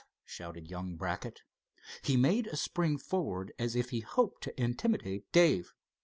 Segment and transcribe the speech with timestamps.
[0.25, 1.43] shouted young Brackett.
[2.01, 5.75] He made a spring forward as if he hoped to intimidate Dave.